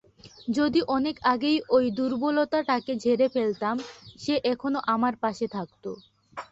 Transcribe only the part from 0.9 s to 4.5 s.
অনেক আগেই ওই দূর্বলতাটাকে ঝেরে ফেলতাম, সে